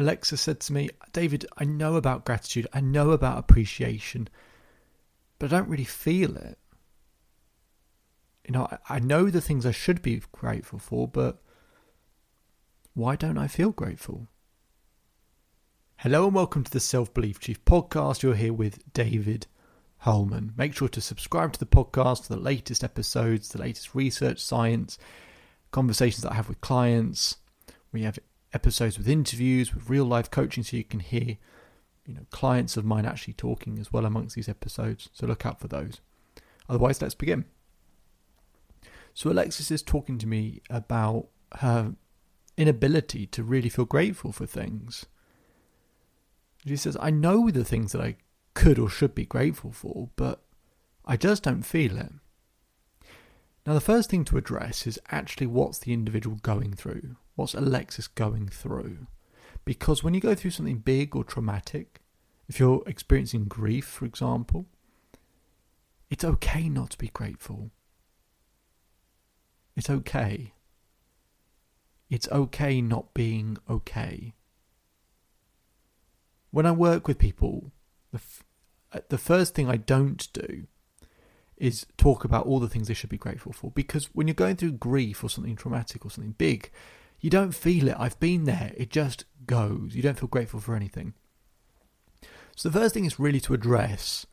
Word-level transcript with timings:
Alexis 0.00 0.40
said 0.40 0.60
to 0.60 0.72
me, 0.72 0.88
David, 1.12 1.44
I 1.58 1.64
know 1.64 1.96
about 1.96 2.24
gratitude, 2.24 2.66
I 2.72 2.80
know 2.80 3.10
about 3.10 3.36
appreciation, 3.36 4.30
but 5.38 5.52
I 5.52 5.58
don't 5.58 5.68
really 5.68 5.84
feel 5.84 6.38
it. 6.38 6.58
You 8.46 8.52
know, 8.52 8.66
I, 8.70 8.96
I 8.96 8.98
know 8.98 9.28
the 9.28 9.42
things 9.42 9.66
I 9.66 9.72
should 9.72 10.00
be 10.00 10.22
grateful 10.32 10.78
for, 10.78 11.06
but 11.06 11.42
why 12.94 13.14
don't 13.14 13.36
I 13.36 13.46
feel 13.46 13.72
grateful? 13.72 14.28
Hello 15.98 16.24
and 16.24 16.34
welcome 16.34 16.64
to 16.64 16.70
the 16.70 16.80
Self 16.80 17.12
Belief 17.12 17.38
Chief 17.38 17.62
podcast. 17.66 18.22
You're 18.22 18.36
here 18.36 18.54
with 18.54 18.90
David 18.94 19.48
Hulman. 19.98 20.54
Make 20.56 20.74
sure 20.74 20.88
to 20.88 21.02
subscribe 21.02 21.52
to 21.52 21.60
the 21.60 21.66
podcast 21.66 22.26
for 22.26 22.34
the 22.34 22.40
latest 22.40 22.82
episodes, 22.82 23.50
the 23.50 23.60
latest 23.60 23.94
research, 23.94 24.38
science, 24.38 24.96
conversations 25.72 26.22
that 26.22 26.32
I 26.32 26.36
have 26.36 26.48
with 26.48 26.62
clients. 26.62 27.36
We 27.92 28.04
have 28.04 28.18
episodes 28.52 28.98
with 28.98 29.08
interviews, 29.08 29.74
with 29.74 29.88
real 29.88 30.04
life 30.04 30.30
coaching, 30.30 30.62
so 30.64 30.76
you 30.76 30.84
can 30.84 31.00
hear, 31.00 31.36
you 32.06 32.14
know, 32.14 32.26
clients 32.30 32.76
of 32.76 32.84
mine 32.84 33.06
actually 33.06 33.34
talking 33.34 33.78
as 33.78 33.92
well 33.92 34.06
amongst 34.06 34.36
these 34.36 34.48
episodes. 34.48 35.08
So 35.12 35.26
look 35.26 35.46
out 35.46 35.60
for 35.60 35.68
those. 35.68 36.00
Otherwise, 36.68 37.00
let's 37.02 37.14
begin. 37.14 37.44
So 39.14 39.30
Alexis 39.30 39.70
is 39.70 39.82
talking 39.82 40.18
to 40.18 40.26
me 40.26 40.62
about 40.70 41.28
her 41.56 41.94
inability 42.56 43.26
to 43.26 43.42
really 43.42 43.68
feel 43.68 43.84
grateful 43.84 44.32
for 44.32 44.46
things. 44.46 45.06
She 46.66 46.76
says, 46.76 46.96
I 47.00 47.10
know 47.10 47.50
the 47.50 47.64
things 47.64 47.92
that 47.92 48.02
I 48.02 48.16
could 48.54 48.78
or 48.78 48.88
should 48.88 49.14
be 49.14 49.24
grateful 49.24 49.72
for, 49.72 50.10
but 50.16 50.42
I 51.06 51.16
just 51.16 51.42
don't 51.42 51.62
feel 51.62 51.96
it. 51.96 52.12
Now, 53.66 53.74
the 53.74 53.80
first 53.80 54.10
thing 54.10 54.24
to 54.24 54.38
address 54.38 54.86
is 54.86 54.98
actually 55.10 55.46
what's 55.46 55.78
the 55.78 55.92
individual 55.92 56.36
going 56.36 56.72
through? 56.72 57.16
What's 57.34 57.54
Alexis 57.54 58.08
going 58.08 58.48
through? 58.48 59.06
Because 59.64 60.02
when 60.02 60.14
you 60.14 60.20
go 60.20 60.34
through 60.34 60.52
something 60.52 60.78
big 60.78 61.14
or 61.14 61.24
traumatic, 61.24 62.00
if 62.48 62.58
you're 62.58 62.82
experiencing 62.86 63.44
grief, 63.44 63.84
for 63.84 64.06
example, 64.06 64.66
it's 66.08 66.24
okay 66.24 66.68
not 66.68 66.90
to 66.90 66.98
be 66.98 67.08
grateful. 67.08 67.70
It's 69.76 69.90
okay. 69.90 70.54
It's 72.08 72.28
okay 72.28 72.80
not 72.80 73.14
being 73.14 73.58
okay. 73.68 74.34
When 76.50 76.66
I 76.66 76.72
work 76.72 77.06
with 77.06 77.18
people, 77.18 77.70
the, 78.10 78.18
f- 78.18 78.44
uh, 78.92 79.00
the 79.08 79.18
first 79.18 79.54
thing 79.54 79.68
I 79.68 79.76
don't 79.76 80.26
do 80.32 80.66
is 81.60 81.86
talk 81.96 82.24
about 82.24 82.46
all 82.46 82.58
the 82.58 82.68
things 82.68 82.88
they 82.88 82.94
should 82.94 83.10
be 83.10 83.18
grateful 83.18 83.52
for. 83.52 83.70
Because 83.70 84.06
when 84.06 84.26
you're 84.26 84.34
going 84.34 84.56
through 84.56 84.72
grief 84.72 85.22
or 85.22 85.30
something 85.30 85.54
traumatic 85.54 86.04
or 86.04 86.10
something 86.10 86.34
big, 86.38 86.70
you 87.20 87.30
don't 87.30 87.54
feel 87.54 87.88
it. 87.88 87.96
I've 87.98 88.18
been 88.18 88.44
there. 88.44 88.72
It 88.76 88.90
just 88.90 89.26
goes. 89.46 89.94
You 89.94 90.02
don't 90.02 90.18
feel 90.18 90.28
grateful 90.28 90.60
for 90.60 90.74
anything. 90.74 91.14
So 92.56 92.68
the 92.68 92.78
first 92.80 92.94
thing 92.94 93.04
is 93.04 93.20
really 93.20 93.40
to 93.40 93.54
address 93.54 94.26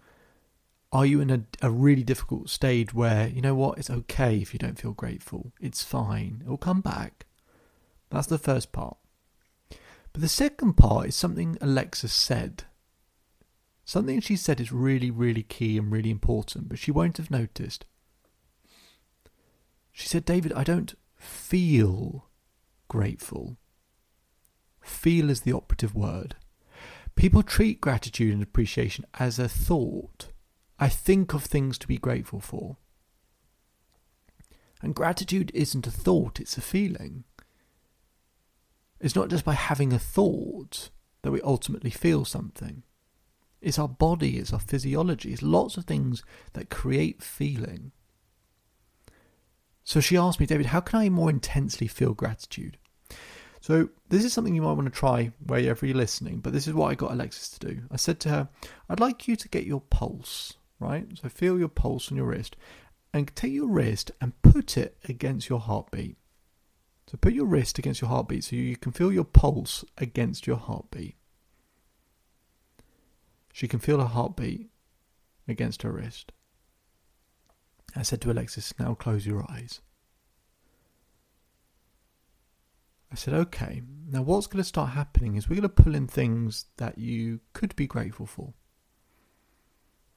are 0.91 1.05
you 1.05 1.19
in 1.19 1.29
a, 1.29 1.43
a 1.61 1.69
really 1.69 2.03
difficult 2.03 2.49
stage 2.49 2.93
where, 2.93 3.27
you 3.27 3.41
know 3.41 3.55
what, 3.55 3.77
it's 3.77 3.89
okay 3.89 4.37
if 4.37 4.53
you 4.53 4.57
don't 4.57 4.79
feel 4.79 4.93
grateful. 4.93 5.51
It's 5.59 5.83
fine. 5.83 6.41
It 6.45 6.49
will 6.49 6.57
come 6.57 6.79
back. 6.79 7.25
That's 8.09 8.27
the 8.27 8.37
first 8.37 8.71
part. 8.71 8.97
But 10.13 10.21
the 10.21 10.29
second 10.29 10.73
part 10.73 11.07
is 11.07 11.15
something 11.15 11.57
Alexis 11.59 12.13
said 12.13 12.63
Something 13.87 14.19
she 14.19 14.35
said 14.35 14.59
is 14.59 14.73
really, 14.73 15.09
really 15.09 15.43
key 15.43 15.77
and 15.77 15.89
really 15.89 16.11
important, 16.11 16.67
but 16.67 16.77
she 16.77 16.91
won't 16.91 17.15
have 17.15 17.31
noticed. 17.31 17.85
She 19.93 20.09
said, 20.09 20.25
David, 20.25 20.51
I 20.51 20.65
don't 20.65 20.93
feel 21.15 22.27
grateful. 22.89 23.55
Feel 24.81 25.29
is 25.29 25.43
the 25.43 25.53
operative 25.53 25.95
word. 25.95 26.35
People 27.15 27.41
treat 27.43 27.79
gratitude 27.79 28.33
and 28.33 28.43
appreciation 28.43 29.05
as 29.21 29.39
a 29.39 29.47
thought. 29.47 30.33
I 30.77 30.89
think 30.89 31.33
of 31.33 31.45
things 31.45 31.77
to 31.77 31.87
be 31.87 31.97
grateful 31.97 32.41
for. 32.41 32.75
And 34.81 34.95
gratitude 34.95 35.49
isn't 35.53 35.87
a 35.87 35.91
thought, 35.91 36.41
it's 36.41 36.57
a 36.57 36.61
feeling. 36.61 37.23
It's 38.99 39.15
not 39.15 39.29
just 39.29 39.45
by 39.45 39.53
having 39.53 39.93
a 39.93 39.97
thought 39.97 40.89
that 41.21 41.31
we 41.31 41.39
ultimately 41.39 41.89
feel 41.89 42.25
something. 42.25 42.83
It's 43.61 43.79
our 43.79 43.87
body, 43.87 44.37
it's 44.37 44.53
our 44.53 44.59
physiology, 44.59 45.33
it's 45.33 45.41
lots 45.41 45.77
of 45.77 45.85
things 45.85 46.23
that 46.53 46.69
create 46.69 47.21
feeling. 47.23 47.91
So 49.83 49.99
she 49.99 50.17
asked 50.17 50.39
me, 50.39 50.45
David, 50.45 50.67
how 50.67 50.81
can 50.81 50.99
I 50.99 51.09
more 51.09 51.29
intensely 51.29 51.87
feel 51.87 52.13
gratitude? 52.13 52.77
So 53.61 53.89
this 54.09 54.23
is 54.23 54.33
something 54.33 54.53
you 54.53 54.61
might 54.61 54.73
want 54.73 54.85
to 54.85 54.99
try 54.99 55.31
wherever 55.45 55.85
you're 55.85 55.95
listening, 55.95 56.39
but 56.39 56.53
this 56.53 56.67
is 56.67 56.73
what 56.73 56.91
I 56.91 56.95
got 56.95 57.11
Alexis 57.11 57.49
to 57.49 57.67
do. 57.67 57.81
I 57.91 57.95
said 57.95 58.19
to 58.21 58.29
her, 58.29 58.49
I'd 58.89 58.99
like 58.99 59.27
you 59.27 59.35
to 59.35 59.49
get 59.49 59.65
your 59.65 59.81
pulse, 59.81 60.53
right? 60.79 61.07
So 61.21 61.29
feel 61.29 61.57
your 61.57 61.67
pulse 61.67 62.11
on 62.11 62.17
your 62.17 62.27
wrist 62.27 62.55
and 63.13 63.33
take 63.35 63.53
your 63.53 63.67
wrist 63.67 64.11
and 64.21 64.39
put 64.41 64.77
it 64.77 64.97
against 65.09 65.49
your 65.49 65.59
heartbeat. 65.59 66.17
So 67.09 67.17
put 67.17 67.33
your 67.33 67.45
wrist 67.45 67.79
against 67.79 68.01
your 68.01 68.09
heartbeat 68.09 68.43
so 68.43 68.55
you 68.55 68.75
can 68.75 68.91
feel 68.91 69.11
your 69.11 69.23
pulse 69.23 69.83
against 69.97 70.45
your 70.45 70.57
heartbeat. 70.57 71.15
She 73.57 73.67
can 73.67 73.79
feel 73.79 73.97
her 73.97 74.05
heartbeat 74.05 74.69
against 75.47 75.81
her 75.81 75.91
wrist. 75.91 76.31
I 77.95 78.03
said 78.03 78.21
to 78.21 78.31
Alexis, 78.31 78.71
Now 78.77 78.93
close 78.93 79.25
your 79.25 79.51
eyes. 79.51 79.81
I 83.11 83.15
said, 83.15 83.33
Okay, 83.33 83.81
now 84.07 84.21
what's 84.21 84.45
going 84.45 84.61
to 84.61 84.63
start 84.63 84.91
happening 84.91 85.37
is 85.37 85.49
we're 85.49 85.55
going 85.55 85.63
to 85.63 85.69
pull 85.69 85.95
in 85.95 86.05
things 86.05 86.65
that 86.77 86.99
you 86.99 87.39
could 87.53 87.75
be 87.75 87.87
grateful 87.87 88.27
for. 88.27 88.53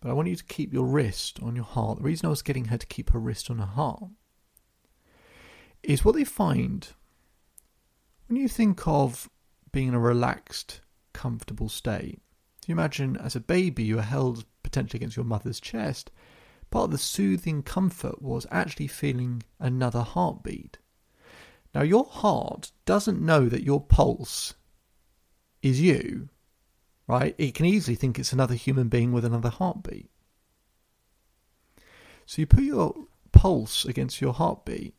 But 0.02 0.10
I 0.10 0.12
want 0.12 0.28
you 0.28 0.36
to 0.36 0.44
keep 0.44 0.74
your 0.74 0.84
wrist 0.84 1.40
on 1.42 1.56
your 1.56 1.64
heart. 1.64 1.96
The 1.96 2.04
reason 2.04 2.26
I 2.26 2.28
was 2.28 2.42
getting 2.42 2.66
her 2.66 2.76
to 2.76 2.86
keep 2.86 3.08
her 3.08 3.18
wrist 3.18 3.50
on 3.50 3.56
her 3.56 3.64
heart 3.64 4.04
is 5.82 6.04
what 6.04 6.14
they 6.14 6.24
find 6.24 6.88
when 8.26 8.36
you 8.36 8.48
think 8.48 8.86
of 8.86 9.30
being 9.72 9.88
in 9.88 9.94
a 9.94 9.98
relaxed, 9.98 10.82
comfortable 11.14 11.70
state 11.70 12.20
you 12.70 12.74
imagine 12.74 13.16
as 13.16 13.36
a 13.36 13.40
baby 13.40 13.82
you 13.82 13.96
were 13.96 14.02
held 14.02 14.44
potentially 14.62 14.98
against 14.98 15.16
your 15.16 15.24
mother's 15.24 15.60
chest, 15.60 16.10
part 16.70 16.84
of 16.84 16.90
the 16.92 16.98
soothing 16.98 17.62
comfort 17.62 18.22
was 18.22 18.46
actually 18.50 18.86
feeling 18.86 19.42
another 19.58 20.02
heartbeat. 20.02 20.78
Now, 21.74 21.82
your 21.82 22.04
heart 22.04 22.72
doesn't 22.84 23.20
know 23.20 23.48
that 23.48 23.62
your 23.62 23.80
pulse 23.80 24.54
is 25.62 25.80
you, 25.80 26.28
right? 27.06 27.34
It 27.38 27.54
can 27.54 27.66
easily 27.66 27.94
think 27.94 28.18
it's 28.18 28.32
another 28.32 28.54
human 28.54 28.88
being 28.88 29.12
with 29.12 29.24
another 29.24 29.50
heartbeat. 29.50 30.10
So 32.26 32.40
you 32.40 32.46
put 32.46 32.64
your 32.64 32.94
pulse 33.32 33.84
against 33.84 34.20
your 34.20 34.32
heartbeat, 34.32 34.94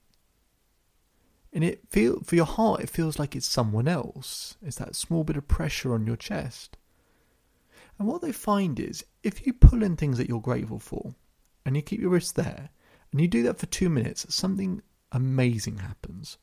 and 1.53 1.63
it 1.63 1.81
feel 1.89 2.21
for 2.21 2.35
your 2.35 2.45
heart, 2.45 2.81
it 2.81 2.89
feels 2.89 3.19
like 3.19 3.35
it's 3.35 3.45
someone 3.45 3.87
else. 3.87 4.57
It's 4.61 4.77
that 4.77 4.95
small 4.95 5.23
bit 5.23 5.37
of 5.37 5.47
pressure 5.47 5.93
on 5.93 6.07
your 6.07 6.15
chest. 6.15 6.77
And 8.01 8.07
what 8.07 8.23
they 8.23 8.31
find 8.31 8.79
is 8.79 9.05
if 9.21 9.45
you 9.45 9.53
pull 9.53 9.83
in 9.83 9.95
things 9.95 10.17
that 10.17 10.27
you're 10.27 10.41
grateful 10.41 10.79
for 10.79 11.13
and 11.63 11.75
you 11.75 11.83
keep 11.83 12.01
your 12.01 12.09
wrist 12.09 12.35
there 12.35 12.71
and 13.11 13.21
you 13.21 13.27
do 13.27 13.43
that 13.43 13.59
for 13.59 13.67
two 13.67 13.91
minutes, 13.91 14.25
something 14.33 14.81
amazing 15.11 15.77
happens. 15.77 16.39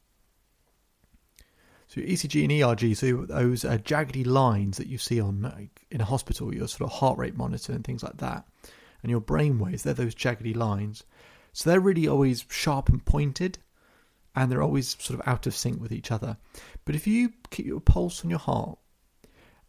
So 1.88 2.00
ECG 2.00 2.44
and 2.44 2.52
ERG, 2.62 2.94
so 2.94 3.26
those 3.26 3.64
uh, 3.64 3.78
jaggedy 3.78 4.24
lines 4.24 4.76
that 4.76 4.86
you 4.86 4.98
see 4.98 5.20
on 5.20 5.42
like, 5.42 5.84
in 5.90 6.00
a 6.00 6.04
hospital, 6.04 6.54
your 6.54 6.68
sort 6.68 6.88
of 6.88 6.96
heart 6.96 7.18
rate 7.18 7.36
monitor 7.36 7.72
and 7.72 7.82
things 7.82 8.04
like 8.04 8.18
that, 8.18 8.46
and 9.02 9.10
your 9.10 9.20
brain 9.20 9.58
waves, 9.58 9.82
they're 9.82 9.94
those 9.94 10.14
jaggedy 10.14 10.54
lines. 10.54 11.02
So 11.52 11.68
they're 11.68 11.80
really 11.80 12.06
always 12.06 12.46
sharp 12.48 12.88
and 12.88 13.04
pointed, 13.04 13.58
and 14.36 14.48
they're 14.48 14.62
always 14.62 14.96
sort 15.00 15.18
of 15.18 15.26
out 15.26 15.48
of 15.48 15.56
sync 15.56 15.80
with 15.80 15.90
each 15.90 16.12
other. 16.12 16.36
But 16.84 16.94
if 16.94 17.08
you 17.08 17.32
keep 17.50 17.66
your 17.66 17.80
pulse 17.80 18.22
on 18.22 18.30
your 18.30 18.38
heart 18.38 18.78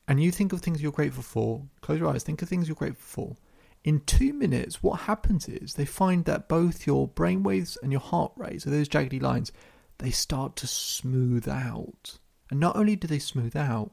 and 0.09 0.19
you 0.19 0.31
think 0.31 0.51
of 0.51 0.59
things 0.59 0.81
you're 0.81 0.91
grateful 0.91 1.21
for, 1.21 1.61
close 1.81 1.99
your 1.99 2.09
eyes, 2.09 2.23
think 2.23 2.41
of 2.41 2.49
things 2.49 2.67
you're 2.67 2.73
grateful 2.73 3.05
for. 3.27 3.37
In 3.83 4.01
two 4.01 4.33
minutes, 4.33 4.81
what 4.81 5.01
happens 5.01 5.47
is 5.47 5.75
they 5.75 5.85
find 5.85 6.25
that 6.25 6.49
both 6.49 6.87
your 6.87 7.07
brain 7.07 7.43
waves 7.43 7.77
and 7.83 7.91
your 7.91 8.01
heart 8.01 8.31
rate, 8.35 8.63
so 8.63 8.71
those 8.71 8.89
jaggedy 8.89 9.21
lines, 9.21 9.51
they 9.99 10.09
start 10.09 10.55
to 10.57 10.67
smooth 10.67 11.47
out. 11.47 12.17
And 12.49 12.59
not 12.59 12.75
only 12.75 12.95
do 12.95 13.07
they 13.07 13.19
smooth 13.19 13.55
out, 13.55 13.91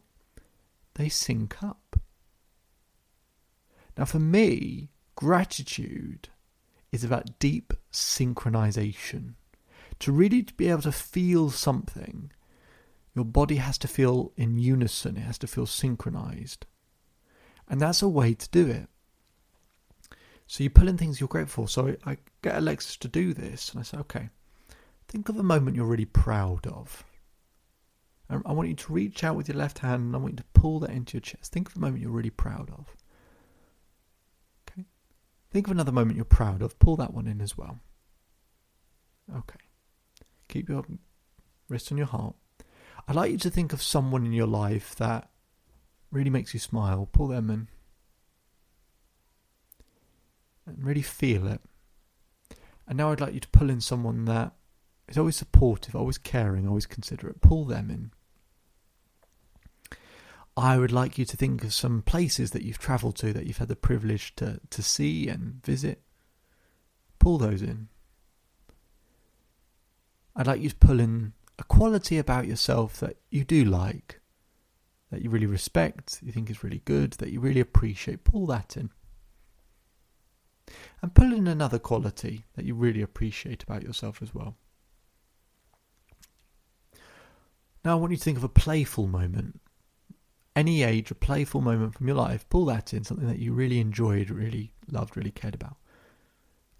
they 0.95 1.11
sync 1.11 1.63
up. 1.63 2.01
Now, 3.99 4.07
for 4.07 4.19
me, 4.19 4.89
gratitude 5.17 6.31
is 6.93 7.05
about 7.05 7.39
deep 7.39 7.75
synchronization. 7.93 9.35
To 9.99 10.13
really 10.13 10.47
be 10.57 10.71
able 10.71 10.83
to 10.83 10.93
feel 10.93 11.51
something 11.51 12.33
your 13.17 13.25
body 13.25 13.57
has 13.57 13.79
to 13.79 13.89
feel 13.89 14.33
in 14.37 14.59
unison, 14.59 15.17
it 15.17 15.23
has 15.23 15.39
to 15.39 15.47
feel 15.47 15.65
synchronized. 15.65 16.67
And 17.67 17.81
that's 17.81 18.03
a 18.03 18.09
way 18.09 18.35
to 18.35 18.49
do 18.51 18.69
it. 18.69 18.89
So 20.47 20.63
you 20.63 20.71
pull 20.71 20.87
in 20.87 20.99
things 20.99 21.19
you're 21.19 21.29
grateful 21.29 21.65
for. 21.65 21.69
So 21.69 21.97
I 22.05 22.19
get 22.43 22.57
Alexis 22.57 22.97
to 22.99 23.09
do 23.09 23.33
this, 23.33 23.71
and 23.71 23.81
I 23.81 23.83
say, 23.83 23.97
okay, 23.99 24.29
think 25.09 25.31
of 25.31 25.39
a 25.39 25.43
moment 25.43 25.77
you're 25.77 25.87
really 25.87 26.05
proud 26.05 26.67
of. 26.67 27.05
Um, 28.29 28.43
I 28.45 28.53
want 28.53 28.69
you 28.69 28.75
to 28.75 28.93
reach 28.93 29.25
out 29.25 29.35
with 29.35 29.49
your 29.49 29.57
left 29.57 29.79
hand 29.79 30.03
and 30.03 30.15
I 30.15 30.19
want 30.19 30.35
you 30.35 30.39
to 30.39 30.45
pull 30.53 30.81
that 30.81 30.91
into 30.91 31.15
your 31.17 31.23
chest. 31.23 31.53
Think 31.53 31.69
of 31.69 31.77
a 31.77 31.81
moment 31.81 32.03
you're 32.03 32.11
really 32.11 32.31
proud 32.31 32.71
of. 32.71 32.95
Okay. 34.69 34.85
Think 35.53 35.69
of 35.69 35.71
another 35.71 35.93
moment 35.93 36.17
you're 36.17 36.25
proud 36.25 36.61
of. 36.61 36.79
Pull 36.81 36.97
that 36.97 37.15
one 37.15 37.29
in 37.29 37.41
as 37.41 37.57
well. 37.57 37.79
Okay. 39.33 39.61
Keep 40.49 40.69
your 40.69 40.85
wrist 41.69 41.93
on 41.93 41.99
your 41.99 42.09
heart. 42.09 42.35
I'd 43.09 43.17
like 43.17 43.31
you 43.31 43.39
to 43.39 43.51
think 43.51 43.73
of 43.73 43.83
someone 43.83 44.25
in 44.27 44.33
your 44.33 44.47
life 44.47 44.97
that 44.97 45.29
really 46.11 46.31
makes 46.31 46.55
you 46.55 46.61
smile. 46.61 47.09
Pull 47.13 47.29
them 47.29 47.51
in. 47.51 47.69
And 50.67 50.85
really 50.85 51.03
feel 51.03 51.47
it. 51.47 51.61
And 52.89 52.99
now 52.99 53.13
I'd 53.13 53.21
like 53.21 53.35
you 53.35 53.41
to 53.41 53.49
pull 53.49 53.71
in 53.71 53.81
someone 53.81 54.25
that 54.25 54.53
is 55.09 55.19
always 55.19 55.37
supportive, 55.37 55.95
always 55.95 56.19
caring, 56.19 56.67
always 56.67 56.87
considerate. 56.87 57.41
Pull 57.41 57.65
them 57.65 57.91
in. 57.91 58.11
I 60.57 60.79
would 60.79 60.93
like 60.93 61.19
you 61.19 61.25
to 61.27 61.37
think 61.37 61.63
of 61.65 61.75
some 61.75 62.03
places 62.03 62.53
that 62.53 62.63
you've 62.63 62.79
travelled 62.79 63.17
to 63.17 63.33
that 63.33 63.47
you've 63.47 63.59
had 63.59 63.69
the 63.69 63.77
privilege 63.77 64.35
to, 64.37 64.59
to 64.71 64.83
see 64.83 65.29
and 65.29 65.65
visit. 65.65 66.01
Pull 67.19 67.39
those 67.39 67.63
in. 67.63 67.89
I'd 70.35 70.47
like 70.47 70.61
you 70.61 70.71
to 70.71 70.77
pull 70.77 70.99
in 70.99 71.35
a 71.59 71.65
quality 71.65 72.19
about 72.19 72.47
yourself 72.47 73.01
that 73.01 73.17
you 73.31 73.45
do 73.45 73.65
like, 73.65 74.21
that 75.11 75.23
you 75.23 75.31
really 75.31 75.47
respect, 75.47 76.21
you 76.23 76.33
think 76.33 76.51
is 76.51 76.65
really 76.65 76.83
good, 76.85 77.13
that 77.15 77.31
you 77.31 77.41
really 77.41 77.61
appreciate. 77.61 78.25
Pull 78.25 78.47
that 78.47 78.77
in. 78.77 78.91
And 81.01 81.15
pull 81.15 81.33
in 81.33 81.47
another 81.47 81.79
quality 81.79 82.45
that 82.57 82.65
you 82.65 82.75
really 82.75 83.03
appreciate 83.03 83.63
about 83.63 83.83
yourself 83.83 84.21
as 84.21 84.35
well. 84.35 84.57
Now, 87.85 87.93
I 87.93 87.95
want 88.01 88.11
you 88.11 88.17
to 88.17 88.25
think 88.25 88.39
of 88.39 88.45
a 88.45 88.49
playful 88.49 89.07
moment. 89.07 89.61
Any 90.57 90.83
age, 90.83 91.11
a 91.11 91.15
playful 91.15 91.61
moment 91.61 91.95
from 91.95 92.09
your 92.09 92.17
life, 92.17 92.49
pull 92.49 92.65
that 92.65 92.93
in, 92.93 93.05
something 93.05 93.29
that 93.29 93.39
you 93.39 93.53
really 93.53 93.79
enjoyed, 93.79 94.29
really 94.31 94.73
loved, 94.91 95.17
really 95.17 95.31
cared 95.31 95.55
about. 95.55 95.77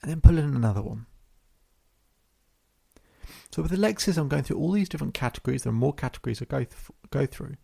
And 0.03 0.11
then 0.11 0.21
pull 0.21 0.39
in 0.39 0.57
another 0.57 0.83
one. 0.83 1.07
So 3.51 3.63
with 3.63 3.73
Alexis, 3.73 4.17
I'm 4.17 4.29
going 4.29 4.43
through 4.43 4.59
all 4.59 4.73
these 4.73 4.89
different 4.89 5.15
categories. 5.15 5.63
There 5.63 5.71
are 5.71 5.75
more 5.75 5.95
categories 5.95 6.41
I 6.41 6.47
go, 6.47 6.59
th- 6.59 6.71
go 7.11 7.27
through. 7.27 7.57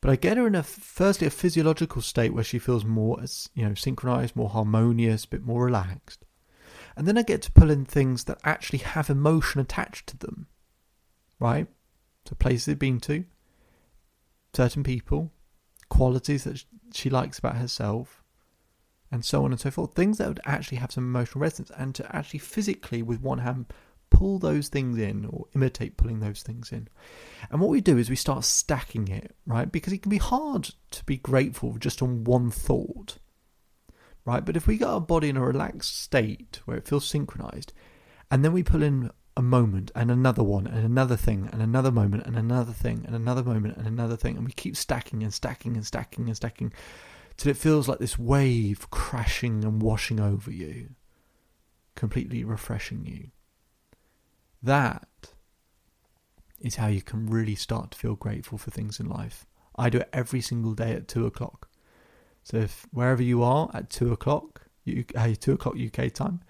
But 0.00 0.10
I 0.10 0.16
get 0.16 0.36
her 0.36 0.46
in 0.46 0.54
a 0.54 0.62
firstly 0.62 1.26
a 1.26 1.30
physiological 1.30 2.00
state 2.00 2.32
where 2.32 2.44
she 2.44 2.58
feels 2.58 2.84
more 2.84 3.20
you 3.54 3.68
know 3.68 3.74
synchronized, 3.74 4.34
more 4.34 4.48
harmonious, 4.48 5.24
a 5.24 5.28
bit 5.28 5.44
more 5.44 5.64
relaxed. 5.64 6.24
And 6.96 7.06
then 7.06 7.18
I 7.18 7.22
get 7.22 7.42
to 7.42 7.52
pull 7.52 7.70
in 7.70 7.84
things 7.84 8.24
that 8.24 8.40
actually 8.44 8.80
have 8.80 9.10
emotion 9.10 9.60
attached 9.60 10.06
to 10.08 10.16
them. 10.16 10.46
Right? 11.38 11.66
So 12.26 12.34
places 12.34 12.66
they've 12.66 12.78
been 12.78 13.00
to, 13.00 13.24
certain 14.54 14.82
people, 14.82 15.32
qualities 15.88 16.44
that 16.44 16.64
she 16.92 17.10
likes 17.10 17.38
about 17.38 17.56
herself, 17.56 18.22
and 19.10 19.24
so 19.24 19.44
on 19.44 19.50
and 19.50 19.60
so 19.60 19.70
forth. 19.70 19.94
Things 19.94 20.18
that 20.18 20.28
would 20.28 20.40
actually 20.44 20.78
have 20.78 20.92
some 20.92 21.04
emotional 21.04 21.42
resonance, 21.42 21.72
and 21.76 21.94
to 21.94 22.16
actually 22.16 22.40
physically, 22.40 23.02
with 23.02 23.20
one 23.20 23.38
hand, 23.38 23.72
pull 24.10 24.38
those 24.38 24.68
things 24.68 24.98
in 24.98 25.24
or 25.24 25.46
imitate 25.54 25.96
pulling 25.96 26.20
those 26.20 26.42
things 26.42 26.72
in. 26.72 26.88
And 27.50 27.60
what 27.60 27.70
we 27.70 27.80
do 27.80 27.96
is 27.96 28.10
we 28.10 28.16
start 28.16 28.44
stacking 28.44 29.08
it, 29.08 29.34
right? 29.46 29.70
Because 29.70 29.92
it 29.92 30.02
can 30.02 30.10
be 30.10 30.18
hard 30.18 30.70
to 30.90 31.04
be 31.04 31.16
grateful 31.16 31.78
just 31.78 32.02
on 32.02 32.24
one 32.24 32.50
thought, 32.50 33.18
right? 34.24 34.44
But 34.44 34.56
if 34.56 34.66
we 34.66 34.76
get 34.76 34.88
our 34.88 35.00
body 35.00 35.28
in 35.28 35.36
a 35.36 35.44
relaxed 35.44 36.00
state 36.02 36.60
where 36.64 36.76
it 36.76 36.86
feels 36.86 37.06
synchronized, 37.06 37.72
and 38.30 38.44
then 38.44 38.52
we 38.52 38.62
pull 38.62 38.82
in 38.82 39.10
a 39.36 39.42
moment 39.42 39.90
and 39.94 40.10
another 40.10 40.42
one 40.42 40.66
and 40.66 40.84
another 40.84 41.16
thing 41.16 41.48
and 41.52 41.62
another 41.62 41.90
moment 41.90 42.26
and 42.26 42.36
another 42.36 42.72
thing 42.72 43.04
and 43.06 43.14
another 43.14 43.42
moment 43.42 43.76
and 43.76 43.86
another 43.86 44.16
thing, 44.16 44.36
and 44.36 44.44
we 44.44 44.52
keep 44.52 44.76
stacking 44.76 45.22
and 45.22 45.32
stacking 45.32 45.76
and 45.76 45.86
stacking 45.86 46.26
and 46.26 46.36
stacking 46.36 46.72
till 47.36 47.50
it 47.50 47.56
feels 47.56 47.88
like 47.88 48.00
this 48.00 48.18
wave 48.18 48.90
crashing 48.90 49.64
and 49.64 49.80
washing 49.80 50.20
over 50.20 50.50
you, 50.50 50.90
completely 51.94 52.44
refreshing 52.44 53.06
you. 53.06 53.30
That 54.62 55.08
is 56.60 56.76
how 56.76 56.88
you 56.88 57.02
can 57.02 57.26
really 57.26 57.54
start 57.54 57.92
to 57.92 57.98
feel 57.98 58.14
grateful 58.14 58.58
for 58.58 58.70
things 58.70 59.00
in 59.00 59.08
life. 59.08 59.46
I 59.76 59.88
do 59.88 59.98
it 59.98 60.10
every 60.12 60.40
single 60.40 60.74
day 60.74 60.92
at 60.92 61.08
two 61.08 61.26
o'clock. 61.26 61.68
So 62.42 62.58
if 62.58 62.86
wherever 62.92 63.22
you 63.22 63.42
are 63.42 63.70
at 63.72 63.90
two 63.90 64.12
o'clock, 64.12 64.62
you, 64.84 65.04
uh, 65.14 65.32
two 65.38 65.52
o'clock 65.52 65.76
UK 65.78 66.12
time, 66.12 66.40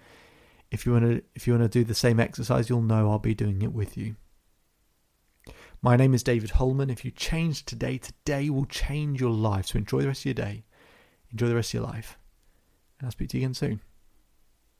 if 0.71 0.85
you 0.85 0.93
want 0.93 1.05
to 1.05 1.23
if 1.35 1.47
you 1.47 1.53
want 1.53 1.63
to 1.63 1.79
do 1.79 1.83
the 1.83 1.93
same 1.93 2.19
exercise, 2.19 2.69
you'll 2.69 2.81
know 2.81 3.09
I'll 3.09 3.19
be 3.19 3.35
doing 3.35 3.61
it 3.61 3.73
with 3.73 3.97
you. 3.97 4.15
My 5.81 5.95
name 5.95 6.13
is 6.13 6.23
David 6.23 6.51
Hulman. 6.51 6.89
If 6.89 7.03
you 7.03 7.11
change 7.11 7.65
today, 7.65 7.97
today 7.97 8.49
will 8.49 8.65
change 8.65 9.19
your 9.19 9.31
life. 9.31 9.67
So 9.67 9.79
enjoy 9.79 10.01
the 10.01 10.07
rest 10.07 10.21
of 10.21 10.25
your 10.25 10.33
day. 10.33 10.63
Enjoy 11.31 11.47
the 11.47 11.55
rest 11.55 11.71
of 11.71 11.79
your 11.79 11.83
life. 11.83 12.17
And 12.99 13.07
I'll 13.07 13.11
speak 13.11 13.29
to 13.29 13.37
you 13.37 13.43
again 13.43 13.53
soon. 13.53 13.81